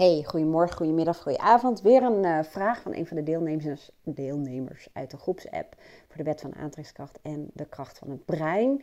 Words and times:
Hey, 0.00 0.24
goedemorgen, 0.26 0.76
goedemiddag, 0.76 1.22
goedenavond. 1.22 1.80
Weer 1.80 2.02
een 2.02 2.24
uh, 2.24 2.42
vraag 2.42 2.80
van 2.82 2.94
een 2.94 3.06
van 3.06 3.16
de 3.16 3.22
deelnemers, 3.22 3.90
deelnemers 4.02 4.88
uit 4.92 5.10
de 5.10 5.16
groepsapp 5.16 5.74
voor 6.08 6.16
de 6.16 6.22
wet 6.22 6.40
van 6.40 6.54
aantrekkingskracht 6.54 7.18
en 7.22 7.50
de 7.52 7.64
kracht 7.64 7.98
van 7.98 8.10
het 8.10 8.24
brein. 8.24 8.82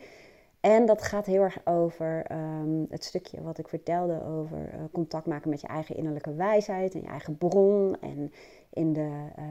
En 0.59 0.85
dat 0.85 1.01
gaat 1.01 1.25
heel 1.25 1.41
erg 1.41 1.57
over 1.65 2.31
um, 2.31 2.85
het 2.89 3.03
stukje 3.03 3.41
wat 3.41 3.57
ik 3.57 3.67
vertelde 3.67 4.23
over 4.23 4.57
uh, 4.57 4.79
contact 4.91 5.25
maken 5.25 5.49
met 5.49 5.61
je 5.61 5.67
eigen 5.67 5.95
innerlijke 5.95 6.33
wijsheid 6.33 6.93
en 6.93 7.01
je 7.01 7.07
eigen 7.07 7.37
bron. 7.37 7.97
En 8.01 8.31
in 8.69 8.93
de 8.93 9.09
uh, 9.39 9.45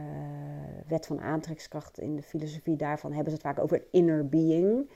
wet 0.86 1.06
van 1.06 1.20
aantrekkingskracht, 1.20 1.98
in 1.98 2.16
de 2.16 2.22
filosofie 2.22 2.76
daarvan, 2.76 3.12
hebben 3.12 3.32
ze 3.32 3.38
het 3.38 3.46
vaak 3.46 3.64
over 3.64 3.84
inner 3.90 4.28
being. 4.28 4.90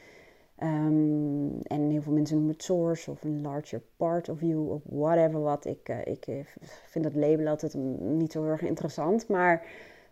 Um, 0.63 1.63
en 1.63 1.91
heel 1.91 2.03
veel 2.03 2.13
mensen 2.13 2.37
noemen 2.37 2.55
het 2.55 2.63
source 2.63 3.11
of 3.11 3.25
een 3.25 3.43
larger 3.43 3.83
part 3.97 4.29
of 4.29 4.41
you 4.41 4.71
of 4.71 4.83
whatever 4.85 5.41
wat. 5.41 5.65
Ik, 5.65 5.89
uh, 5.89 6.07
ik 6.07 6.27
eh, 6.27 6.45
vind 6.87 7.05
dat 7.05 7.15
label 7.15 7.47
altijd 7.47 7.75
niet 8.01 8.33
zo 8.33 8.43
heel 8.43 8.51
erg 8.51 8.63
interessant. 8.63 9.29
Maar 9.29 9.67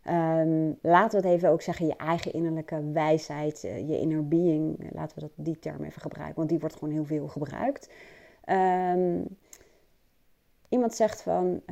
um, 0.07 0.79
laten 0.83 1.21
we 1.21 1.27
het 1.27 1.37
even 1.37 1.51
ook 1.51 1.63
zeggen, 1.63 1.87
je 1.87 1.97
eigen 1.97 2.33
innerlijke 2.33 2.91
wijsheid, 2.93 3.65
uh, 3.65 3.89
je 3.89 3.99
inner 3.99 4.29
being. 4.29 4.91
Laten 4.93 5.15
we 5.15 5.21
dat, 5.21 5.31
die 5.47 5.59
term 5.59 5.85
even 5.85 6.01
gebruiken, 6.01 6.37
want 6.37 6.49
die 6.49 6.59
wordt 6.59 6.75
gewoon 6.77 6.95
heel 6.95 7.05
veel 7.05 7.29
gebruikt. 7.29 7.91
Um, 8.47 9.25
iemand 10.69 10.95
zegt 10.95 11.23
van, 11.23 11.63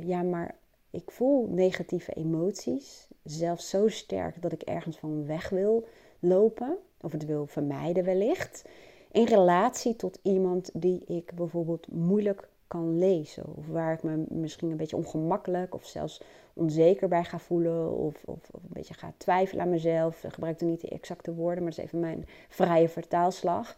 ja 0.00 0.22
maar 0.22 0.54
ik 0.90 1.10
voel 1.10 1.48
negatieve 1.50 2.12
emoties. 2.12 3.08
Zelfs 3.24 3.68
zo 3.68 3.88
sterk 3.88 4.42
dat 4.42 4.52
ik 4.52 4.62
ergens 4.62 4.98
van 4.98 5.26
weg 5.26 5.48
wil 5.48 5.86
lopen 6.20 6.78
of 7.00 7.12
het 7.12 7.26
wil 7.26 7.46
vermijden 7.46 8.04
wellicht, 8.04 8.64
in 9.12 9.24
relatie 9.24 9.96
tot 9.96 10.18
iemand 10.22 10.70
die 10.74 11.04
ik 11.06 11.32
bijvoorbeeld 11.34 11.92
moeilijk 11.92 12.48
kan 12.66 12.98
lezen. 12.98 13.44
Of 13.56 13.66
waar 13.66 13.92
ik 13.92 14.02
me 14.02 14.24
misschien 14.28 14.70
een 14.70 14.76
beetje 14.76 14.96
ongemakkelijk 14.96 15.74
of 15.74 15.86
zelfs 15.86 16.22
onzeker 16.54 17.08
bij 17.08 17.24
ga 17.24 17.38
voelen. 17.38 17.96
Of, 17.96 18.22
of, 18.24 18.38
een 18.52 18.60
beetje 18.68 18.94
ga 18.94 19.12
twijfelen 19.16 19.64
aan 19.64 19.70
mezelf. 19.70 20.24
Ik 20.24 20.32
gebruik 20.32 20.60
er 20.60 20.66
niet 20.66 20.80
de 20.80 20.88
exacte 20.88 21.34
woorden, 21.34 21.62
maar 21.62 21.72
dat 21.72 21.78
is 21.78 21.84
even 21.84 22.00
mijn 22.00 22.26
vrije 22.48 22.88
vertaalslag. 22.88 23.76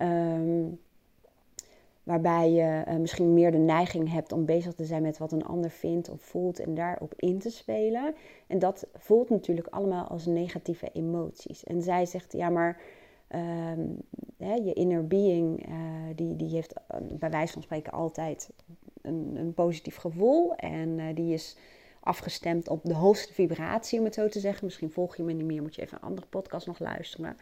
Um, 0.00 0.80
waarbij 2.02 2.50
je 2.50 2.84
uh, 2.88 2.96
misschien 2.96 3.34
meer 3.34 3.50
de 3.50 3.58
neiging 3.58 4.10
hebt 4.12 4.32
om 4.32 4.44
bezig 4.44 4.74
te 4.74 4.84
zijn 4.84 5.02
met 5.02 5.18
wat 5.18 5.32
een 5.32 5.44
ander 5.44 5.70
vindt 5.70 6.10
of 6.10 6.20
voelt 6.20 6.58
en 6.58 6.74
daarop 6.74 7.14
in 7.16 7.38
te 7.38 7.50
spelen. 7.50 8.14
En 8.46 8.58
dat 8.58 8.86
voelt 8.94 9.30
natuurlijk 9.30 9.66
allemaal 9.66 10.06
als 10.06 10.26
negatieve 10.26 10.90
emoties. 10.92 11.64
En 11.64 11.82
zij 11.82 12.06
zegt, 12.06 12.32
ja 12.32 12.48
maar 12.48 12.80
um, 13.34 13.96
hè, 14.36 14.54
je 14.54 14.72
inner 14.72 15.06
being, 15.06 15.68
uh, 15.68 15.74
die, 16.14 16.36
die 16.36 16.48
heeft 16.48 16.74
uh, 16.74 17.00
bij 17.18 17.30
wijze 17.30 17.52
van 17.52 17.62
spreken 17.62 17.92
altijd 17.92 18.50
een, 19.02 19.32
een 19.36 19.54
positief 19.54 19.96
gevoel. 19.96 20.54
En 20.54 21.14
die 21.14 21.32
is 21.32 21.56
afgestemd 22.00 22.68
op 22.68 22.80
de 22.84 22.94
hoogste 22.94 23.32
vibratie, 23.32 23.98
om 23.98 24.04
het 24.04 24.14
zo 24.14 24.28
te 24.28 24.40
zeggen. 24.40 24.64
Misschien 24.64 24.90
volg 24.90 25.16
je 25.16 25.22
me 25.22 25.32
niet 25.32 25.46
meer, 25.46 25.62
moet 25.62 25.74
je 25.74 25.82
even 25.82 25.96
een 25.96 26.08
andere 26.08 26.26
podcast 26.26 26.66
nog 26.66 26.78
luisteren. 26.78 27.36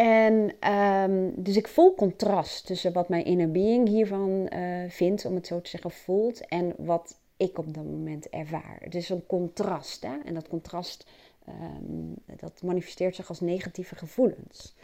En 0.00 0.70
um, 0.72 1.32
dus 1.36 1.56
ik 1.56 1.68
voel 1.68 1.94
contrast 1.94 2.66
tussen 2.66 2.92
wat 2.92 3.08
mijn 3.08 3.24
inner 3.24 3.50
being 3.50 3.88
hiervan 3.88 4.50
uh, 4.52 4.90
vindt, 4.90 5.24
om 5.24 5.34
het 5.34 5.46
zo 5.46 5.60
te 5.60 5.70
zeggen, 5.70 5.90
voelt, 5.90 6.46
en 6.46 6.74
wat 6.76 7.16
ik 7.36 7.58
op 7.58 7.74
dat 7.74 7.84
moment 7.84 8.28
ervaar. 8.28 8.78
Het 8.80 8.94
is 8.94 9.08
een 9.08 9.26
contrast, 9.26 10.02
hè? 10.02 10.16
en 10.24 10.34
dat 10.34 10.48
contrast 10.48 11.06
um, 11.48 12.14
dat 12.36 12.62
manifesteert 12.62 13.14
zich 13.14 13.28
als 13.28 13.40
negatieve 13.40 13.94
gevoelens. 13.94 14.74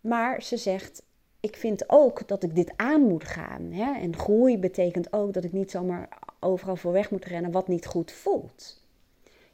Maar 0.00 0.42
ze 0.42 0.56
zegt, 0.56 1.02
ik 1.40 1.56
vind 1.56 1.84
ook 1.86 2.28
dat 2.28 2.42
ik 2.42 2.54
dit 2.54 2.72
aan 2.76 3.02
moet 3.02 3.24
gaan. 3.24 3.72
Hè? 3.72 4.00
En 4.00 4.16
groei 4.16 4.58
betekent 4.58 5.12
ook 5.12 5.32
dat 5.32 5.44
ik 5.44 5.52
niet 5.52 5.70
zomaar 5.70 6.18
overal 6.40 6.76
voor 6.76 6.92
weg 6.92 7.10
moet 7.10 7.24
rennen 7.24 7.50
wat 7.50 7.68
niet 7.68 7.86
goed 7.86 8.12
voelt. 8.12 8.82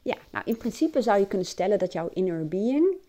Ja, 0.01 0.17
nou 0.31 0.45
in 0.45 0.57
principe 0.57 1.01
zou 1.01 1.19
je 1.19 1.27
kunnen 1.27 1.47
stellen 1.47 1.79
dat 1.79 1.93
jouw 1.93 2.09
inner 2.13 2.47
being 2.47 3.05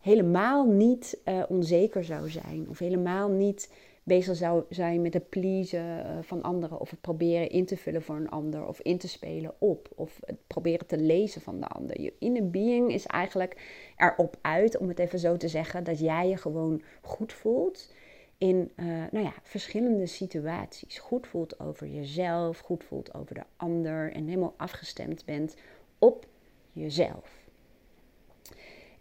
helemaal 0.00 0.66
niet 0.66 1.20
uh, 1.24 1.42
onzeker 1.48 2.04
zou 2.04 2.30
zijn. 2.30 2.66
Of 2.68 2.78
helemaal 2.78 3.28
niet 3.28 3.72
bezig 4.02 4.36
zou 4.36 4.64
zijn 4.68 5.02
met 5.02 5.14
het 5.14 5.28
pleasen 5.28 6.06
uh, 6.06 6.18
van 6.20 6.42
anderen. 6.42 6.80
Of 6.80 6.90
het 6.90 7.00
proberen 7.00 7.50
in 7.50 7.66
te 7.66 7.76
vullen 7.76 8.02
voor 8.02 8.16
een 8.16 8.30
ander. 8.30 8.66
Of 8.66 8.80
in 8.80 8.98
te 8.98 9.08
spelen 9.08 9.54
op. 9.58 9.88
Of 9.94 10.20
het 10.24 10.46
proberen 10.46 10.86
te 10.86 10.98
lezen 10.98 11.40
van 11.40 11.60
de 11.60 11.66
ander. 11.66 12.00
Je 12.00 12.12
inner 12.18 12.50
being 12.50 12.92
is 12.92 13.06
eigenlijk 13.06 13.56
erop 13.96 14.36
uit, 14.40 14.78
om 14.78 14.88
het 14.88 14.98
even 14.98 15.18
zo 15.18 15.36
te 15.36 15.48
zeggen, 15.48 15.84
dat 15.84 15.98
jij 15.98 16.28
je 16.28 16.36
gewoon 16.36 16.82
goed 17.02 17.32
voelt. 17.32 17.92
In 18.38 18.70
uh, 18.76 18.86
nou 19.10 19.24
ja, 19.24 19.32
verschillende 19.42 20.06
situaties. 20.06 20.98
Goed 20.98 21.26
voelt 21.26 21.60
over 21.60 21.88
jezelf, 21.88 22.58
goed 22.58 22.84
voelt 22.84 23.14
over 23.14 23.34
de 23.34 23.44
ander. 23.56 24.12
En 24.12 24.26
helemaal 24.26 24.54
afgestemd 24.56 25.24
bent 25.24 25.56
op 25.98 26.26
jezelf. 26.72 27.48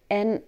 En 0.08 0.44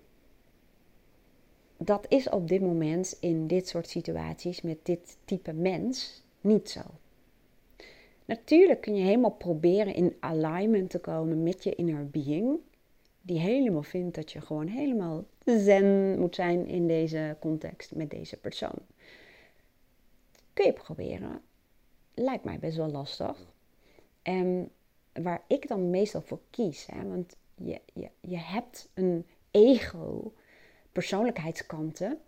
dat 1.84 2.06
is 2.10 2.30
op 2.30 2.48
dit 2.48 2.62
moment 2.62 3.18
in 3.20 3.48
dit 3.48 3.68
soort 3.68 3.88
situaties 3.88 4.62
met 4.62 4.78
dit 4.84 5.18
type 5.26 5.54
mens 5.54 6.24
niet 6.42 6.70
zo. 6.70 6.82
Natuurlijk 8.26 8.82
kun 8.82 8.96
je 8.96 9.04
helemaal 9.04 9.32
proberen 9.32 9.94
in 9.94 10.16
alignment 10.20 10.90
te 10.90 11.00
komen 11.00 11.44
met 11.44 11.64
je 11.64 11.76
inner 11.76 12.10
being, 12.10 12.60
die 13.22 13.40
helemaal 13.40 13.84
vindt 13.84 14.16
dat 14.16 14.32
je 14.32 14.42
gewoon 14.42 14.68
helemaal 14.68 15.24
zen 15.46 16.20
moet 16.20 16.36
zijn 16.36 16.68
in 16.68 16.88
deze 16.88 17.36
context 17.40 17.96
met 17.96 18.10
deze 18.10 18.38
persoon. 18.38 18.80
Kun 20.54 20.66
je 20.66 20.74
proberen. 20.74 21.42
Lijkt 22.14 22.44
mij 22.44 22.60
best 22.60 22.78
wel 22.78 22.92
lastig. 22.92 23.54
En 24.22 24.70
waar 25.14 25.44
ik 25.48 25.68
dan 25.68 25.90
meestal 25.90 26.22
voor 26.22 26.40
kies, 26.50 26.86
hè, 26.92 27.08
want 27.08 27.36
je, 27.56 27.82
je, 27.94 28.10
je 28.20 28.38
hebt 28.38 28.90
een 28.94 29.26
ego 29.52 30.34
persoonlijkheidskanten 30.92 32.20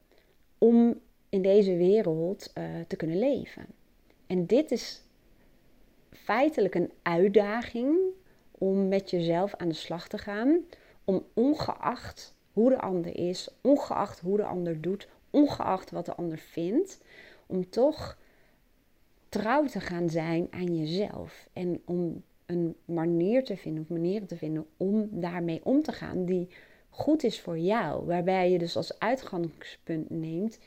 om 0.57 0.99
in 1.29 1.41
deze 1.41 1.75
wereld 1.75 2.51
uh, 2.57 2.63
te 2.87 2.95
kunnen 2.95 3.19
leven. 3.19 3.65
En 4.27 4.45
dit 4.45 4.71
is 4.71 5.01
feitelijk 6.09 6.75
een 6.75 6.91
uitdaging 7.01 7.97
om 8.51 8.87
met 8.87 9.09
jezelf 9.09 9.55
aan 9.55 9.67
de 9.67 9.73
slag 9.73 10.07
te 10.07 10.17
gaan, 10.17 10.59
om 11.05 11.25
ongeacht 11.33 12.35
hoe 12.51 12.69
de 12.69 12.79
ander 12.79 13.17
is, 13.17 13.49
ongeacht 13.61 14.19
hoe 14.19 14.37
de 14.37 14.45
ander 14.45 14.81
doet, 14.81 15.07
ongeacht 15.29 15.91
wat 15.91 16.05
de 16.05 16.15
ander 16.15 16.37
vindt, 16.37 17.01
om 17.45 17.69
toch 17.69 18.17
trouw 19.29 19.65
te 19.65 19.79
gaan 19.79 20.09
zijn 20.09 20.47
aan 20.51 20.77
jezelf 20.77 21.47
en 21.53 21.81
om 21.85 22.23
een 22.45 22.75
manier 22.85 23.43
te 23.43 23.57
vinden 23.57 23.83
of 23.83 23.89
manieren 23.89 24.27
te 24.27 24.37
vinden 24.37 24.65
om 24.77 25.07
daarmee 25.11 25.65
om 25.65 25.81
te 25.81 25.91
gaan 25.91 26.25
die 26.25 26.47
goed 26.93 27.23
is 27.23 27.41
voor 27.41 27.57
jou. 27.57 28.05
Waarbij 28.05 28.51
je 28.51 28.57
dus 28.57 28.75
als 28.75 28.99
uitgangspunt 28.99 30.09
neemt. 30.09 30.59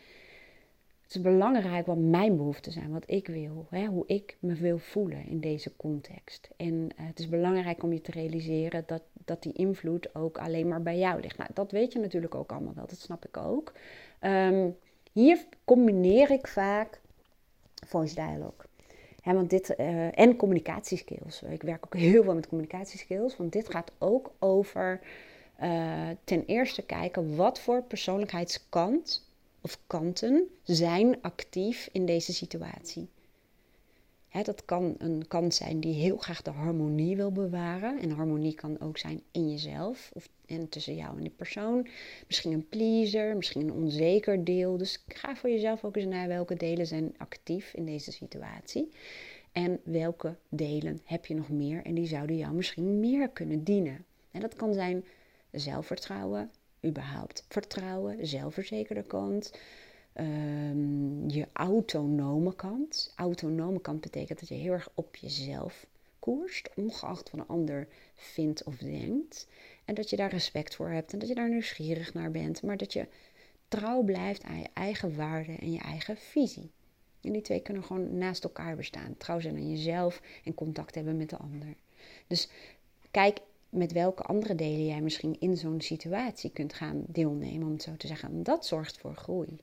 Het 1.03 1.15
is 1.15 1.21
belangrijk 1.21 1.87
wat 1.87 1.97
mijn 1.97 2.37
behoeften 2.37 2.73
zijn, 2.73 2.93
wat 2.93 3.11
ik 3.11 3.27
wil, 3.27 3.67
hè, 3.71 3.85
hoe 3.87 4.07
ik 4.07 4.37
me 4.41 4.55
wil 4.55 4.79
voelen 4.79 5.27
in 5.27 5.41
deze 5.41 5.77
context. 5.77 6.49
En 6.57 6.75
uh, 6.75 7.07
het 7.07 7.19
is 7.19 7.29
belangrijk 7.29 7.83
om 7.83 7.93
je 7.93 8.01
te 8.01 8.11
realiseren 8.11 8.83
dat, 8.87 9.03
dat 9.25 9.43
die 9.43 9.53
invloed 9.53 10.15
ook 10.15 10.39
alleen 10.39 10.69
maar 10.69 10.83
bij 10.83 10.99
jou 10.99 11.21
ligt. 11.21 11.39
Nou, 11.39 11.51
dat 11.55 11.71
weet 11.71 11.93
je 11.93 11.99
natuurlijk 11.99 12.35
ook 12.35 12.53
allemaal 12.53 12.75
wel, 12.75 12.87
dat 12.87 12.99
snap 12.99 13.27
ik 13.27 13.37
ook. 13.37 13.73
Um, 14.21 14.77
hier 15.13 15.47
combineer 15.65 16.31
ik 16.31 16.47
vaak 16.47 17.01
voice 17.87 18.15
dialogue. 18.15 18.67
Hè, 19.21 19.35
want 19.35 19.51
dit, 19.51 19.75
uh, 19.79 20.19
en 20.19 20.37
communicatieskills. 20.37 21.43
Ik 21.43 21.63
werk 21.63 21.85
ook 21.85 21.95
heel 21.95 22.23
veel 22.23 22.35
met 22.35 22.49
communicatieskills, 22.49 23.37
want 23.37 23.53
dit 23.53 23.71
gaat 23.71 23.93
ook 23.99 24.33
over 24.39 25.01
uh, 25.63 26.09
ten 26.25 26.45
eerste 26.45 26.83
kijken 26.83 27.37
wat 27.37 27.61
voor 27.61 27.83
persoonlijkheidskant 27.83 29.29
of 29.61 29.79
kanten 29.87 30.49
zijn 30.63 31.23
actief 31.23 31.89
in 31.93 32.07
deze 32.07 32.33
situatie. 32.33 33.09
Dat 34.45 34.65
kan 34.65 34.95
een 34.99 35.25
kant 35.29 35.55
zijn 35.55 35.81
die 35.81 35.95
heel 35.95 36.17
graag 36.17 36.43
de 36.43 36.51
harmonie 36.51 37.17
wil 37.17 37.33
bewaren. 37.33 38.01
En 38.01 38.11
harmonie 38.11 38.55
kan 38.55 38.81
ook 38.81 38.99
zijn 38.99 39.23
in 39.31 39.51
jezelf 39.51 40.11
of 40.13 40.29
en 40.47 40.69
tussen 40.69 40.95
jou 40.95 41.17
en 41.17 41.23
die 41.23 41.33
persoon. 41.37 41.87
Misschien 42.27 42.53
een 42.53 42.69
pleaser, 42.69 43.37
misschien 43.37 43.61
een 43.61 43.73
onzeker 43.73 44.45
deel. 44.45 44.77
Dus 44.77 45.05
ga 45.07 45.37
voor 45.37 45.51
jezelf 45.51 45.85
ook 45.85 45.97
eens 45.97 46.07
naar 46.07 46.29
welke 46.29 46.55
delen 46.55 46.87
zijn 46.87 47.15
actief 47.17 47.75
in 47.75 47.85
deze 47.85 48.13
situatie. 48.13 48.93
En 49.53 49.81
welke 49.85 50.37
delen 50.49 51.01
heb 51.05 51.27
je 51.27 51.35
nog 51.35 51.49
meer 51.49 51.85
en 51.85 51.95
die 51.95 52.07
zouden 52.07 52.37
jou 52.37 52.55
misschien 52.55 53.01
meer 53.01 53.29
kunnen 53.29 53.65
dienen. 53.65 54.05
En 54.31 54.41
dat 54.41 54.55
kan 54.55 54.75
zijn 54.75 55.05
zelfvertrouwen, 55.61 56.51
überhaupt 56.85 57.45
vertrouwen, 57.49 58.27
zelfverzekerde 58.27 59.03
kant. 59.03 59.53
Um, 60.15 61.29
je 61.29 61.47
autonome 61.53 62.55
kant. 62.55 63.13
Autonome 63.17 63.81
kant 63.81 64.01
betekent 64.01 64.41
dat 64.41 64.49
je 64.49 64.55
heel 64.55 64.73
erg 64.73 64.89
op 64.95 65.17
jezelf 65.17 65.87
koerst, 66.19 66.71
ongeacht 66.77 67.31
wat 67.31 67.41
een 67.41 67.47
ander 67.47 67.89
vindt 68.15 68.65
of 68.65 68.77
denkt. 68.77 69.47
En 69.85 69.95
dat 69.95 70.11
je 70.11 70.17
daar 70.17 70.31
respect 70.31 70.75
voor 70.75 70.89
hebt 70.89 71.13
en 71.13 71.19
dat 71.19 71.29
je 71.29 71.35
daar 71.35 71.49
nieuwsgierig 71.49 72.15
naar 72.15 72.31
bent, 72.31 72.63
maar 72.63 72.77
dat 72.77 72.93
je 72.93 73.07
trouw 73.69 74.03
blijft 74.03 74.43
aan 74.43 74.59
je 74.59 74.69
eigen 74.73 75.17
waarden 75.17 75.59
en 75.59 75.73
je 75.73 75.79
eigen 75.79 76.17
visie. 76.17 76.71
En 77.21 77.33
die 77.33 77.43
twee 77.43 77.61
kunnen 77.61 77.85
gewoon 77.85 78.19
naast 78.19 78.45
elkaar 78.45 78.77
bestaan. 78.77 79.17
Trouw 79.17 79.41
zijn 79.41 79.55
aan 79.55 79.71
jezelf 79.71 80.21
en 80.45 80.55
contact 80.55 80.95
hebben 80.95 81.17
met 81.17 81.31
de 81.31 81.37
ander. 81.37 81.75
Dus 82.27 82.49
kijk 83.11 83.39
met 83.77 83.93
welke 83.93 84.23
andere 84.23 84.55
delen 84.55 84.87
jij 84.87 85.01
misschien 85.01 85.37
in 85.41 85.57
zo'n 85.57 85.81
situatie 85.81 86.51
kunt 86.51 86.75
gaan 86.75 87.05
deelnemen, 87.07 87.67
om 87.67 87.73
het 87.73 87.83
zo 87.83 87.97
te 87.97 88.07
zeggen. 88.07 88.43
Dat 88.43 88.67
zorgt 88.67 88.99
voor 88.99 89.15
groei. 89.15 89.59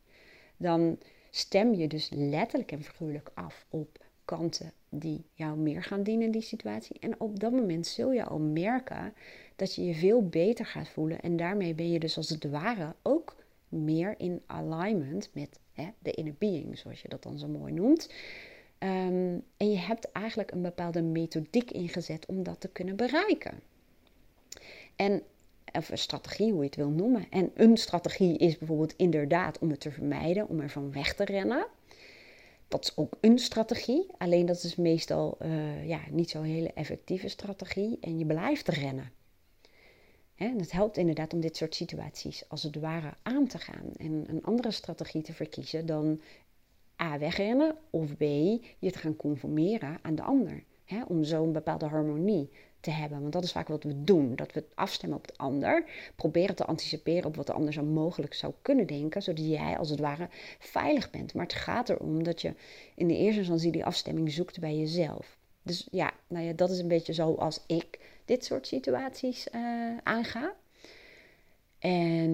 Dan 0.57 0.97
stem 1.29 1.73
je 1.73 1.87
dus 1.87 2.09
letterlijk 2.09 2.71
en 2.71 2.83
figuurlijk 2.83 3.31
af 3.33 3.65
op 3.69 4.05
kanten 4.25 4.71
die 4.89 5.25
jou 5.33 5.57
meer 5.57 5.83
gaan 5.83 6.03
dienen 6.03 6.25
in 6.25 6.31
die 6.31 6.41
situatie. 6.41 6.99
En 6.99 7.19
op 7.19 7.39
dat 7.39 7.51
moment 7.51 7.87
zul 7.87 8.11
je 8.11 8.23
al 8.23 8.39
merken 8.39 9.13
dat 9.55 9.75
je 9.75 9.85
je 9.85 9.93
veel 9.93 10.27
beter 10.27 10.65
gaat 10.65 10.89
voelen. 10.89 11.21
En 11.21 11.37
daarmee 11.37 11.73
ben 11.73 11.91
je 11.91 11.99
dus 11.99 12.17
als 12.17 12.29
het 12.29 12.49
ware 12.49 12.95
ook 13.01 13.35
meer 13.69 14.15
in 14.17 14.41
alignment 14.45 15.29
met 15.33 15.59
hè, 15.73 15.89
de 15.99 16.11
inner 16.11 16.35
being, 16.37 16.77
zoals 16.77 17.01
je 17.01 17.09
dat 17.09 17.23
dan 17.23 17.37
zo 17.39 17.47
mooi 17.47 17.73
noemt. 17.73 18.09
Ehm, 18.77 19.37
en 19.57 19.71
je 19.71 19.77
hebt 19.77 20.11
eigenlijk 20.11 20.51
een 20.51 20.61
bepaalde 20.61 21.01
methodiek 21.01 21.71
ingezet 21.71 22.25
om 22.25 22.43
dat 22.43 22.59
te 22.59 22.69
kunnen 22.69 22.95
bereiken. 22.95 23.61
En, 24.95 25.21
of 25.71 25.89
een 25.89 25.97
strategie, 25.97 26.51
hoe 26.51 26.59
je 26.59 26.65
het 26.65 26.75
wil 26.75 26.89
noemen. 26.89 27.25
En 27.29 27.51
een 27.53 27.77
strategie 27.77 28.37
is 28.37 28.57
bijvoorbeeld 28.57 28.93
inderdaad 28.95 29.59
om 29.59 29.69
het 29.69 29.79
te 29.79 29.91
vermijden, 29.91 30.47
om 30.47 30.59
ervan 30.59 30.91
weg 30.91 31.13
te 31.13 31.25
rennen. 31.25 31.67
Dat 32.67 32.83
is 32.83 32.97
ook 32.97 33.17
een 33.21 33.39
strategie, 33.39 34.07
alleen 34.17 34.45
dat 34.45 34.63
is 34.63 34.75
meestal 34.75 35.37
uh, 35.41 35.87
ja, 35.87 35.99
niet 36.11 36.29
zo'n 36.29 36.43
hele 36.43 36.73
effectieve 36.73 37.27
strategie 37.27 37.97
en 38.01 38.19
je 38.19 38.25
blijft 38.25 38.67
rennen. 38.67 39.11
En 40.35 40.59
het 40.59 40.71
helpt 40.71 40.97
inderdaad 40.97 41.33
om 41.33 41.39
dit 41.39 41.57
soort 41.57 41.75
situaties 41.75 42.49
als 42.49 42.63
het 42.63 42.79
ware 42.79 43.13
aan 43.21 43.47
te 43.47 43.57
gaan 43.57 43.91
en 43.97 44.23
een 44.27 44.43
andere 44.43 44.71
strategie 44.71 45.21
te 45.21 45.33
verkiezen 45.33 45.85
dan 45.85 46.21
A 47.01 47.17
wegrennen 47.17 47.77
of 47.89 48.17
B 48.17 48.21
je 48.79 48.91
te 48.91 48.97
gaan 48.97 49.15
conformeren 49.15 49.97
aan 50.01 50.15
de 50.15 50.21
ander. 50.21 50.63
Hè, 50.85 51.03
om 51.03 51.23
zo'n 51.23 51.51
bepaalde 51.51 51.85
harmonie 51.85 52.49
te 52.83 52.91
hebben. 52.91 53.21
Want 53.21 53.33
dat 53.33 53.43
is 53.43 53.51
vaak 53.51 53.67
wat 53.67 53.83
we 53.83 54.03
doen. 54.03 54.35
Dat 54.35 54.53
we 54.53 54.63
afstemmen 54.75 55.17
op 55.17 55.27
de 55.27 55.33
ander. 55.37 55.85
Proberen 56.15 56.55
te 56.55 56.65
anticiperen 56.65 57.25
op 57.25 57.35
wat 57.35 57.47
de 57.47 57.53
ander 57.53 57.73
zo 57.73 57.83
mogelijk 57.83 58.33
zou 58.33 58.53
kunnen 58.61 58.87
denken. 58.87 59.21
Zodat 59.21 59.45
jij 59.45 59.77
als 59.77 59.89
het 59.89 59.99
ware 59.99 60.29
veilig 60.59 61.09
bent. 61.09 61.33
Maar 61.33 61.45
het 61.45 61.53
gaat 61.53 61.89
erom 61.89 62.23
dat 62.23 62.41
je 62.41 62.53
in 62.95 63.07
de 63.07 63.17
eerste 63.17 63.39
instantie 63.39 63.71
die 63.71 63.85
afstemming 63.85 64.31
zoekt 64.31 64.59
bij 64.59 64.77
jezelf. 64.77 65.37
Dus 65.61 65.87
ja, 65.91 66.11
nou 66.27 66.45
ja, 66.45 66.53
dat 66.53 66.69
is 66.69 66.79
een 66.79 66.87
beetje 66.87 67.13
zoals 67.13 67.63
ik 67.67 67.99
dit 68.25 68.45
soort 68.45 68.67
situaties 68.67 69.47
uh, 69.55 69.97
aanga. 70.03 70.53
En 71.79 72.31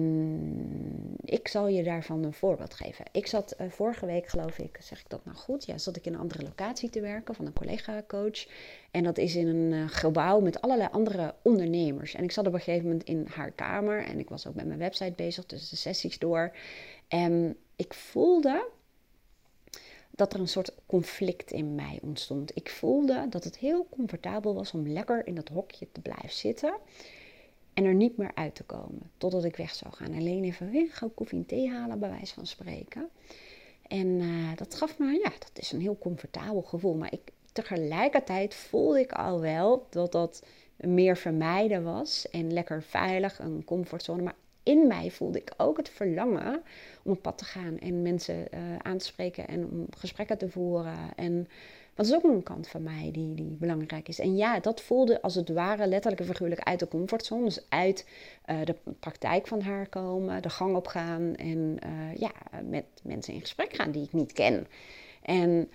ik 1.30 1.48
zal 1.48 1.68
je 1.68 1.82
daarvan 1.82 2.24
een 2.24 2.32
voorbeeld 2.32 2.74
geven. 2.74 3.04
Ik 3.12 3.26
zat 3.26 3.54
uh, 3.60 3.70
vorige 3.70 4.06
week, 4.06 4.26
geloof 4.26 4.58
ik, 4.58 4.78
zeg 4.80 5.00
ik 5.00 5.08
dat 5.08 5.24
nou 5.24 5.36
goed? 5.36 5.64
Ja, 5.64 5.78
zat 5.78 5.96
ik 5.96 6.06
in 6.06 6.14
een 6.14 6.20
andere 6.20 6.42
locatie 6.42 6.90
te 6.90 7.00
werken 7.00 7.34
van 7.34 7.46
een 7.46 7.52
collega-coach. 7.52 8.46
En 8.90 9.04
dat 9.04 9.18
is 9.18 9.36
in 9.36 9.46
een 9.46 9.72
uh, 9.72 9.88
gebouw 9.88 10.40
met 10.40 10.60
allerlei 10.60 10.88
andere 10.92 11.34
ondernemers. 11.42 12.14
En 12.14 12.24
ik 12.24 12.32
zat 12.32 12.46
op 12.46 12.52
een 12.52 12.60
gegeven 12.60 12.86
moment 12.88 13.04
in 13.04 13.26
haar 13.30 13.50
kamer 13.50 14.04
en 14.04 14.18
ik 14.18 14.28
was 14.28 14.46
ook 14.46 14.54
met 14.54 14.66
mijn 14.66 14.78
website 14.78 15.12
bezig, 15.16 15.46
dus 15.46 15.68
de 15.68 15.76
sessies 15.76 16.18
door. 16.18 16.56
En 17.08 17.56
ik 17.76 17.94
voelde 17.94 18.68
dat 20.10 20.32
er 20.34 20.40
een 20.40 20.48
soort 20.48 20.72
conflict 20.86 21.50
in 21.50 21.74
mij 21.74 21.98
ontstond. 22.02 22.56
Ik 22.56 22.70
voelde 22.70 23.26
dat 23.28 23.44
het 23.44 23.58
heel 23.58 23.86
comfortabel 23.90 24.54
was 24.54 24.72
om 24.72 24.88
lekker 24.88 25.26
in 25.26 25.34
dat 25.34 25.48
hokje 25.48 25.88
te 25.92 26.00
blijven 26.00 26.32
zitten. 26.32 26.74
En 27.74 27.84
er 27.84 27.94
niet 27.94 28.16
meer 28.16 28.30
uit 28.34 28.54
te 28.54 28.64
komen. 28.64 29.10
Totdat 29.16 29.44
ik 29.44 29.56
weg 29.56 29.74
zou 29.74 29.94
gaan. 29.94 30.14
Alleen 30.14 30.44
even 30.44 30.70
weer 30.70 30.88
gauw 30.90 31.10
koffie 31.14 31.38
en 31.38 31.46
thee 31.46 31.70
halen, 31.70 31.98
bij 31.98 32.10
wijze 32.10 32.34
van 32.34 32.46
spreken. 32.46 33.08
En 33.88 34.06
uh, 34.06 34.56
dat 34.56 34.74
gaf 34.74 34.98
me, 34.98 35.06
ja, 35.12 35.30
dat 35.38 35.52
is 35.54 35.72
een 35.72 35.80
heel 35.80 35.98
comfortabel 35.98 36.62
gevoel. 36.62 36.94
Maar 36.94 37.12
ik, 37.12 37.32
tegelijkertijd 37.52 38.54
voelde 38.54 39.00
ik 39.00 39.12
al 39.12 39.40
wel 39.40 39.86
dat 39.90 40.12
dat 40.12 40.42
meer 40.76 41.16
vermijden 41.16 41.82
was. 41.82 42.30
En 42.30 42.52
lekker 42.52 42.82
veilig, 42.82 43.38
een 43.38 43.64
comfortzone. 43.64 44.22
Maar 44.22 44.34
in 44.62 44.86
mij 44.86 45.10
voelde 45.10 45.38
ik 45.38 45.52
ook 45.56 45.76
het 45.76 45.88
verlangen 45.88 46.62
om 47.02 47.12
op 47.12 47.22
pad 47.22 47.38
te 47.38 47.44
gaan. 47.44 47.78
En 47.78 48.02
mensen 48.02 48.46
uh, 48.54 48.76
aan 48.76 48.98
te 48.98 49.04
spreken 49.04 49.48
en 49.48 49.70
om 49.70 49.86
gesprekken 49.96 50.38
te 50.38 50.48
voeren. 50.48 50.98
En 51.16 51.48
dat 51.94 52.06
is 52.06 52.14
ook 52.14 52.24
een 52.24 52.42
kant 52.42 52.68
van 52.68 52.82
mij 52.82 53.08
die, 53.12 53.34
die 53.34 53.56
belangrijk 53.58 54.08
is. 54.08 54.18
En 54.18 54.36
ja, 54.36 54.60
dat 54.60 54.80
voelde 54.80 55.22
als 55.22 55.34
het 55.34 55.48
ware 55.48 55.86
letterlijk 55.86 56.22
en 56.22 56.28
figuurlijk 56.28 56.60
uit 56.60 56.78
de 56.78 56.88
comfortzone. 56.88 57.44
Dus 57.44 57.64
uit 57.68 58.06
uh, 58.50 58.64
de 58.64 58.74
praktijk 59.00 59.46
van 59.46 59.60
haar 59.60 59.88
komen, 59.88 60.42
de 60.42 60.50
gang 60.50 60.76
op 60.76 60.86
gaan 60.86 61.36
en 61.36 61.78
uh, 61.86 62.16
ja, 62.16 62.32
met 62.64 62.84
mensen 63.02 63.34
in 63.34 63.40
gesprek 63.40 63.74
gaan 63.74 63.90
die 63.90 64.04
ik 64.04 64.12
niet 64.12 64.32
ken. 64.32 64.66
En 65.22 65.68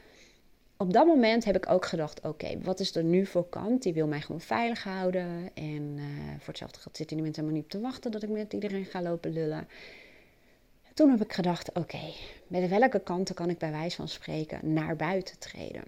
op 0.78 0.94
dat 0.94 1.06
moment 1.06 1.46
heb 1.46 1.56
ik 1.56 1.70
ook 1.70 1.86
gedacht: 1.86 2.22
oké, 2.22 2.60
wat 2.62 2.80
is 2.80 2.96
er 2.96 3.04
nu 3.04 3.26
voor 3.26 3.50
kant? 3.50 3.84
Die 3.84 3.94
wil 3.94 4.08
mij 4.08 4.22
gewoon 4.22 4.42
veilig 4.42 4.84
houden. 4.84 5.50
En 5.54 5.98
uh, 5.98 6.04
voor 6.38 6.48
hetzelfde 6.48 6.80
geld 6.80 6.98
zitten 6.98 7.16
die 7.16 7.26
mensen 7.26 7.44
helemaal 7.44 7.64
niet 7.64 7.74
op 7.74 7.80
te 7.82 7.88
wachten 7.88 8.12
dat 8.12 8.24
ik 8.24 8.30
met 8.30 8.54
iedereen 8.54 8.86
ga 8.86 9.02
lopen 9.02 9.34
lullen. 9.34 9.68
Toen 10.94 11.10
heb 11.10 11.22
ik 11.22 11.34
gedacht: 11.34 11.72
oké, 11.74 12.14
met 12.48 12.70
welke 12.70 13.00
kanten 13.00 13.36
kan 13.36 13.50
ik 13.50 13.58
bij 13.58 13.72
wijze 13.72 13.96
van 13.96 14.08
spreken 14.08 14.74
naar 14.74 14.96
buiten 14.96 15.40
treden? 15.40 15.84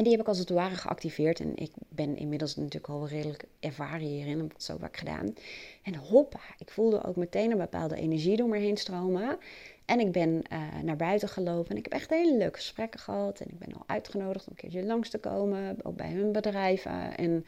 En 0.00 0.06
die 0.06 0.14
heb 0.14 0.24
ik 0.24 0.28
als 0.28 0.38
het 0.38 0.50
ware 0.50 0.74
geactiveerd. 0.74 1.40
En 1.40 1.52
ik 1.56 1.70
ben 1.88 2.16
inmiddels 2.16 2.56
natuurlijk 2.56 2.88
al 2.88 3.08
redelijk 3.08 3.44
ervaren 3.58 4.06
hierin. 4.06 4.38
Heb 4.38 4.52
het 4.52 4.62
zo 4.62 4.76
vaak 4.78 4.96
gedaan. 4.96 5.34
En 5.82 5.94
hoppa, 5.94 6.40
ik 6.58 6.70
voelde 6.70 7.04
ook 7.04 7.16
meteen 7.16 7.50
een 7.50 7.58
bepaalde 7.58 7.96
energie 7.96 8.36
door 8.36 8.48
me 8.48 8.58
heen 8.58 8.76
stromen. 8.76 9.38
En 9.84 10.00
ik 10.00 10.12
ben 10.12 10.42
uh, 10.52 10.80
naar 10.82 10.96
buiten 10.96 11.28
gelopen. 11.28 11.70
En 11.70 11.76
ik 11.76 11.84
heb 11.84 11.92
echt 11.92 12.10
hele 12.10 12.36
leuke 12.36 12.58
gesprekken 12.58 13.00
gehad. 13.00 13.40
En 13.40 13.48
ik 13.48 13.58
ben 13.58 13.74
al 13.74 13.82
uitgenodigd 13.86 14.46
om 14.46 14.52
een 14.52 14.56
keertje 14.56 14.84
langs 14.84 15.10
te 15.10 15.18
komen. 15.18 15.76
Ook 15.82 15.96
bij 15.96 16.10
hun 16.10 16.32
bedrijven. 16.32 17.16
En 17.16 17.46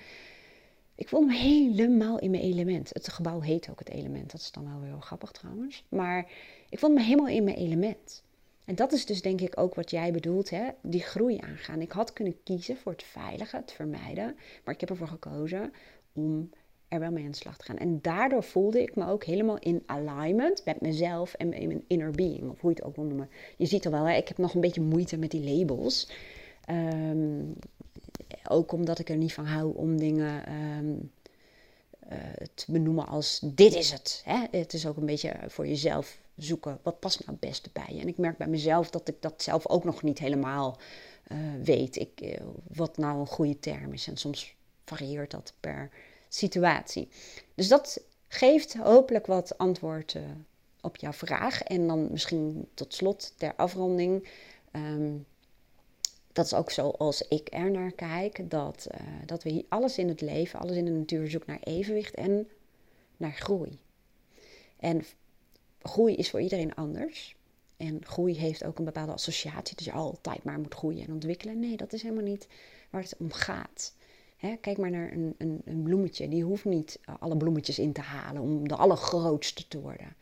ik 0.95 1.09
voelde 1.09 1.27
me 1.27 1.37
helemaal 1.37 2.19
in 2.19 2.31
mijn 2.31 2.43
element. 2.43 2.91
Het 2.93 3.09
gebouw 3.09 3.41
heet 3.41 3.71
ook 3.71 3.79
het 3.79 3.91
element. 3.91 4.31
Dat 4.31 4.41
is 4.41 4.53
dan 4.53 4.65
wel 4.65 4.83
heel 4.83 5.01
grappig 5.01 5.31
trouwens. 5.31 5.85
Maar 5.89 6.31
ik 6.69 6.79
voelde 6.79 6.95
me 6.95 7.03
helemaal 7.03 7.29
in 7.29 7.45
mijn 7.45 7.57
element. 7.57 8.23
En 8.65 8.75
dat 8.75 8.93
is 8.93 9.07
dus 9.07 9.23
denk 9.23 9.41
ik 9.41 9.61
ook 9.61 9.75
wat 9.75 9.91
jij 9.91 10.13
bedoelt, 10.13 10.51
hè? 10.51 10.69
die 10.83 11.01
groei 11.01 11.39
aangaan. 11.39 11.81
Ik 11.81 11.93
had 11.93 12.13
kunnen 12.13 12.43
kiezen 12.43 12.77
voor 12.77 12.93
het 12.93 13.03
veilige, 13.03 13.57
het 13.57 13.73
vermijden, 13.73 14.37
maar 14.65 14.75
ik 14.75 14.81
heb 14.81 14.91
ervoor 14.91 15.09
gekozen 15.09 15.73
om 16.13 16.51
er 16.89 17.01
wel 17.01 17.11
mee 17.11 17.25
aan 17.25 17.31
de 17.31 17.37
slag 17.37 17.57
te 17.57 17.65
gaan. 17.65 17.77
En 17.77 17.99
daardoor 18.01 18.43
voelde 18.43 18.83
ik 18.83 18.97
me 18.97 19.07
ook 19.07 19.25
helemaal 19.25 19.59
in 19.59 19.83
alignment 19.87 20.65
met 20.65 20.81
mezelf 20.81 21.35
en 21.35 21.49
mijn 21.49 21.85
inner 21.87 22.11
being, 22.11 22.51
of 22.51 22.61
hoe 22.61 22.71
je 22.71 22.77
het 22.77 22.85
ook 22.85 22.97
wil 22.97 23.05
noemen. 23.05 23.31
Je 23.57 23.67
ziet 23.67 23.87
al 23.87 23.93
wel, 23.93 24.05
hè? 24.05 24.17
ik 24.17 24.29
heb 24.29 24.39
nog 24.39 24.55
een 24.55 24.61
beetje 24.61 24.81
moeite 24.81 25.17
met 25.17 25.31
die 25.31 25.57
labels. 25.57 26.11
Um, 26.71 27.55
ook 28.49 28.73
omdat 28.73 28.99
ik 28.99 29.09
er 29.09 29.17
niet 29.17 29.35
van 29.35 29.45
hou 29.45 29.77
om 29.77 29.99
dingen 29.99 30.53
um, 30.53 31.11
uh, 32.13 32.19
te 32.55 32.73
benoemen 32.73 33.07
als 33.07 33.41
dit 33.55 33.75
is 33.75 33.91
het. 33.91 34.23
Hè? 34.25 34.47
Het 34.51 34.73
is 34.73 34.87
ook 34.87 34.97
een 34.97 35.07
beetje 35.07 35.35
voor 35.47 35.67
jezelf 35.67 36.21
zoeken. 36.37 36.79
Wat 36.83 37.01
past 37.01 37.19
nou 37.19 37.31
het 37.31 37.41
beste 37.41 37.71
bij 37.73 37.89
je? 37.95 38.01
En 38.01 38.09
ik 38.09 38.19
merk 38.19 38.37
bij 38.37 38.47
mezelf 38.47 38.91
dat 38.91 39.09
ik 39.09 39.23
dat 39.23 39.43
zelf 39.43 39.69
ook 39.69 39.85
nog 39.85 40.03
niet 40.03 40.19
helemaal 40.19 40.79
uh, 41.33 41.39
weet. 41.63 41.97
Ik, 41.97 42.21
uh, 42.23 42.37
wat 42.69 42.97
nou 42.97 43.21
een 43.21 43.27
goede 43.27 43.59
term 43.59 43.93
is. 43.93 44.07
En 44.07 44.17
soms 44.17 44.55
varieert 44.85 45.31
dat 45.31 45.53
per 45.61 45.91
situatie. 46.29 47.09
Dus 47.55 47.69
dat 47.69 48.03
geeft 48.29 48.75
hopelijk 48.75 49.27
wat 49.27 49.59
antwoord 49.59 50.15
uh, 50.15 50.23
op 50.81 50.97
jouw 50.97 51.13
vraag. 51.13 51.63
En 51.63 51.87
dan 51.87 52.11
misschien 52.11 52.69
tot 52.75 52.95
slot 52.95 53.35
ter 53.37 53.55
afronding. 53.57 54.29
Um, 54.73 55.27
dat 56.33 56.45
is 56.45 56.55
ook 56.55 56.71
zoals 56.71 57.29
ik 57.29 57.49
er 57.51 57.71
naar 57.71 57.93
kijk. 57.93 58.51
Dat, 58.51 58.87
dat 59.27 59.43
we 59.43 59.51
hier 59.51 59.65
alles 59.69 59.99
in 59.99 60.09
het 60.09 60.21
leven, 60.21 60.61
alles 60.61 60.77
in 60.77 60.85
de 60.85 60.91
natuur 60.91 61.31
zoeken 61.31 61.51
naar 61.51 61.63
evenwicht 61.63 62.15
en 62.15 62.49
naar 63.17 63.33
groei. 63.33 63.79
En 64.79 65.05
groei 65.83 66.15
is 66.15 66.31
voor 66.31 66.41
iedereen 66.41 66.75
anders. 66.75 67.37
En 67.77 68.05
groei 68.05 68.39
heeft 68.39 68.65
ook 68.65 68.79
een 68.79 68.85
bepaalde 68.85 69.13
associatie. 69.13 69.77
Dat 69.77 69.85
je 69.85 69.93
altijd 69.93 70.45
maar 70.45 70.59
moet 70.59 70.75
groeien 70.75 71.07
en 71.07 71.13
ontwikkelen. 71.13 71.61
Nee, 71.61 71.77
dat 71.77 71.93
is 71.93 72.03
helemaal 72.03 72.25
niet 72.25 72.49
waar 72.91 73.03
het 73.03 73.17
om 73.19 73.33
gaat. 73.33 73.95
kijk 74.61 74.79
maar 74.79 74.91
naar 74.91 75.13
een, 75.13 75.35
een, 75.39 75.63
een, 75.65 75.83
bloemetje. 75.83 76.29
Die 76.29 76.45
hoeft 76.45 76.65
niet 76.65 77.01
alle 77.19 77.37
bloemetjes 77.37 77.79
in 77.79 77.93
te 77.93 78.01
halen 78.01 78.43
om 78.43 78.69
de 78.69 78.77
allergrootste 78.77 79.69
te 79.69 79.81
worden. 79.81 80.17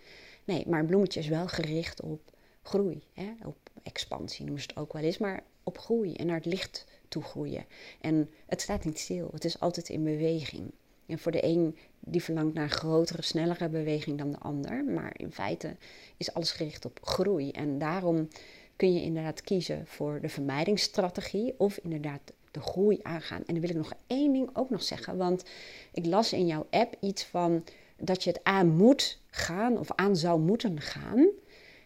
Nee, 0.45 0.65
maar 0.69 0.81
een 0.81 0.87
bloemetje 0.87 1.21
is 1.21 1.29
wel 1.29 1.49
gericht 1.49 2.01
op 2.01 2.21
groei. 2.63 3.03
op 3.45 3.57
expansie 3.83 4.45
noemen 4.45 4.63
ze 4.63 4.69
het 4.69 4.79
ook 4.79 4.93
wel 4.93 5.03
eens. 5.03 5.19
Maar 5.19 5.43
op 5.63 5.79
groei 5.79 6.15
en 6.15 6.27
naar 6.27 6.37
het 6.37 6.45
licht 6.45 6.87
toe 7.09 7.23
groeien. 7.23 7.65
En 8.01 8.31
het 8.47 8.61
staat 8.61 8.85
niet 8.85 8.99
stil. 8.99 9.29
Het 9.33 9.45
is 9.45 9.61
altijd 9.61 9.89
in 9.89 10.05
beweging. 10.05 10.73
En 11.11 11.19
voor 11.19 11.33
de 11.33 11.45
een 11.45 11.77
die 12.01 12.23
verlangt 12.23 12.55
naar 12.55 12.71
grotere, 12.71 13.23
snellere 13.23 13.69
beweging 13.69 14.19
dan 14.19 14.31
de 14.31 14.39
ander. 14.39 14.85
Maar 14.85 15.13
in 15.17 15.33
feite 15.33 15.77
is 16.17 16.35
alles 16.35 16.53
gericht 16.53 16.85
op 16.85 16.99
groei. 17.03 17.51
En 17.51 17.79
daarom 17.79 18.29
kun 18.77 18.95
je 18.95 19.03
inderdaad 19.03 19.43
kiezen 19.43 19.87
voor 19.87 20.21
de 20.21 20.29
vermijdingsstrategie 20.29 21.55
of 21.59 21.79
inderdaad 21.83 22.21
de 22.51 22.61
groei 22.61 22.99
aangaan. 23.03 23.43
En 23.47 23.55
dan 23.55 23.61
wil 23.61 23.71
ik 23.71 23.77
nog 23.77 23.93
één 24.07 24.33
ding 24.33 24.51
ook 24.53 24.71
nog 24.71 24.83
zeggen. 24.83 25.17
Want 25.17 25.45
ik 25.93 26.07
las 26.07 26.33
in 26.33 26.47
jouw 26.47 26.67
app 26.71 26.97
iets 27.01 27.25
van 27.25 27.65
dat 27.97 28.25
je 28.25 28.31
het 28.31 28.45
aan 28.45 28.69
moet 28.69 29.21
gaan 29.31 29.79
of 29.79 29.93
aan 29.95 30.17
zou 30.17 30.41
moeten 30.41 30.81
gaan. 30.81 31.29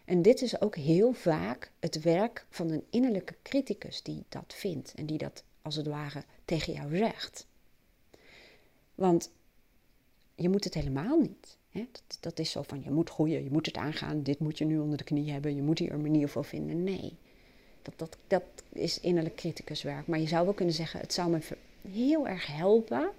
En 0.05 0.23
dit 0.23 0.43
is 0.43 0.61
ook 0.61 0.77
heel 0.77 1.13
vaak 1.13 1.71
het 1.81 2.03
werk 2.03 2.47
van 2.51 2.71
een 2.71 2.85
innerlijke 2.91 3.35
criticus 3.43 4.03
die 4.03 4.25
dat 4.29 4.55
vindt 4.57 4.95
en 4.95 5.07
die 5.07 5.19
dat 5.19 5.45
als 5.63 5.77
het 5.77 5.87
ware 5.87 6.25
tegen 6.45 6.73
jou 6.73 6.97
zegt. 6.97 7.47
Want 8.95 9.31
je 10.35 10.49
moet 10.49 10.65
het 10.65 10.75
helemaal 10.75 11.21
niet. 11.21 11.57
Hè? 11.71 11.87
Dat, 11.93 12.19
dat, 12.21 12.39
is 12.39 12.51
zo 12.51 12.63
van 12.63 12.83
je 12.83 12.91
moet 12.91 13.11
groeien, 13.11 13.45
je 13.45 13.51
moet 13.51 13.67
het 13.67 13.77
aangaan, 13.77 14.23
dit 14.23 14.39
moet 14.39 14.59
je 14.59 14.65
nu 14.65 14.79
onder 14.79 14.99
de 14.99 15.05
knie 15.05 15.31
hebben, 15.31 15.55
je 15.55 15.63
moet 15.63 15.79
hier 15.79 15.93
een 15.93 16.03
manier 16.03 16.29
voor 16.29 16.45
vinden. 16.45 16.85
Nee, 16.85 17.17
dat, 17.83 17.95
dat, 17.97 18.17
dat 18.27 18.43
is 18.73 19.01
innerlijk 19.01 19.37
criticuswerk. 19.37 20.07
Maar 20.07 20.19
je 20.19 20.29
zou 20.29 20.45
wel 20.45 20.55
kunnen 20.55 20.75
zeggen, 20.75 21.01
het 21.01 21.13
zou 21.13 21.31
me 21.31 21.39
heel 21.91 22.29
erg 22.29 22.47
helpen. 22.47 23.11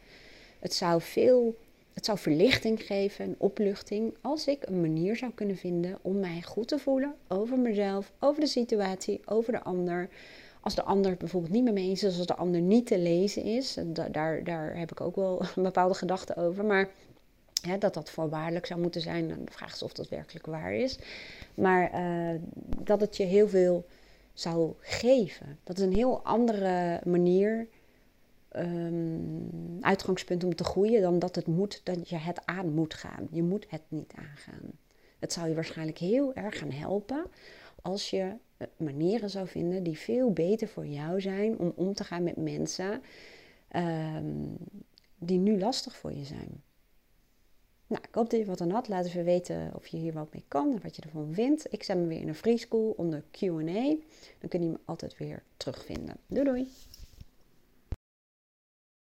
Het 0.60 0.74
zou 0.74 1.01
veel 1.01 1.55
het 1.96 2.05
zou 2.05 2.17
verlichting 2.17 2.84
geven 2.84 3.25
en 3.25 3.36
opluchting 3.38 4.13
als 4.22 4.48
ik 4.48 4.67
een 4.67 4.82
manier 4.82 5.15
zou 5.15 5.32
kunnen 5.36 5.58
vinden 5.58 5.98
om 6.01 6.20
mij 6.20 6.41
goed 6.41 6.67
te 6.67 6.79
voelen 6.79 7.15
over 7.27 7.60
mezelf, 7.60 8.12
over 8.20 8.41
de 8.41 8.48
situatie, 8.48 9.22
over 9.25 9.51
de 9.51 9.63
ander. 9.63 10.10
Als 10.65 10.75
de 10.75 10.84
ander 10.84 11.17
bijvoorbeeld 11.17 11.53
niet 11.53 11.63
met 11.63 11.74
me 11.74 11.79
eens 11.79 12.03
is, 12.03 12.17
als 12.17 12.27
de 12.27 12.36
ander 12.36 12.62
niet 12.62 12.88
te 12.88 13.00
lezen 13.00 13.43
is, 13.43 13.77
daar, 14.12 14.43
daar 14.43 14.77
heb 14.77 14.91
ik 14.91 15.01
ook 15.01 15.15
wel 15.15 15.41
een 15.55 15.63
bepaalde 15.63 15.93
gedachten 15.93 16.36
over. 16.36 16.65
Maar 16.65 16.89
dat 17.79 17.93
dat 17.93 18.10
voorwaardelijk 18.10 18.65
zou 18.65 18.79
moeten 18.79 19.01
zijn, 19.01 19.27
de 19.27 19.51
vraag 19.51 19.74
is 19.74 19.84
of 19.84 19.93
dat 19.93 20.10
werkelijk 20.10 20.45
waar 20.45 20.74
is. 20.74 21.00
Maar 21.53 21.91
uh, 21.93 22.39
dat 22.84 23.01
het 23.01 23.17
je 23.17 23.24
heel 23.24 23.48
veel 23.48 23.86
zou 24.34 24.74
geven. 24.79 25.60
Dat 25.63 25.77
is 25.77 25.84
een 25.84 25.93
heel 25.93 26.22
andere 26.24 27.01
manier 27.03 27.67
um, 28.55 29.77
uitgangspunt 29.81 30.43
om 30.43 30.55
te 30.55 30.63
groeien 30.63 31.01
dan 31.01 31.19
dat 31.19 31.36
het 31.36 31.48
moet, 31.48 31.81
dat 31.84 32.10
je 32.10 32.17
het 32.17 32.45
aan 32.45 32.74
moet 32.74 32.93
gaan. 32.93 33.27
Je 33.31 33.43
moet 33.43 33.65
het 33.69 33.84
niet 33.88 34.13
aangaan. 34.15 34.72
Het 35.19 35.34
zou 35.34 35.48
je 35.48 35.55
waarschijnlijk 35.55 35.98
heel 35.98 36.34
erg 36.34 36.57
gaan 36.57 36.72
helpen 36.72 37.25
als 37.81 38.10
je 38.10 38.17
eh, 38.17 38.54
manieren 38.77 39.29
zou 39.29 39.47
vinden 39.47 39.83
die 39.83 39.97
veel 39.97 40.31
beter 40.31 40.67
voor 40.67 40.88
jou 40.88 41.21
zijn 41.21 41.59
om 41.59 41.74
om 41.75 41.93
te 41.93 42.03
gaan 42.03 42.24
met 42.24 42.38
mensen 42.38 43.01
um, 43.75 44.57
die 45.17 45.38
nu 45.38 45.59
lastig 45.59 45.95
voor 45.95 46.13
je 46.13 46.25
zijn. 46.25 46.63
Nou, 47.88 48.01
ik 48.07 48.15
hoop 48.15 48.29
dat 48.29 48.39
je 48.39 48.45
wat 48.45 48.62
aan 48.62 48.69
had. 48.69 48.88
Laat 48.88 49.05
even 49.05 49.24
weten 49.24 49.71
of 49.75 49.88
je 49.88 49.97
hier 49.97 50.13
wat 50.13 50.33
mee 50.33 50.43
kan 50.47 50.71
en 50.71 50.81
wat 50.81 50.95
je 50.95 51.01
ervan 51.01 51.33
vindt. 51.33 51.74
Ik 51.74 51.83
zet 51.83 51.97
me 51.97 52.05
weer 52.05 52.21
in 52.21 52.27
een 52.27 52.35
free 52.35 52.57
school 52.57 52.93
onder 52.97 53.24
Q&A. 53.31 53.95
Dan 54.39 54.50
kun 54.50 54.62
je 54.62 54.69
me 54.69 54.79
altijd 54.85 55.17
weer 55.17 55.43
terugvinden. 55.57 56.17
Doei 56.27 56.45
doei! 56.45 56.67